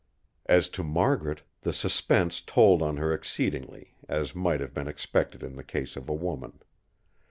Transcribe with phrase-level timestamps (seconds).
[0.47, 5.57] As to Margaret, the suspense told on her exceedingly, as might have been expected in
[5.57, 6.59] the case of a woman.